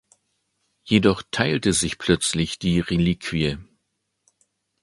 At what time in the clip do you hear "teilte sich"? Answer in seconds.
1.29-1.99